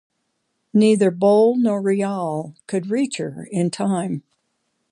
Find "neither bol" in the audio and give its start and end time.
0.73-1.57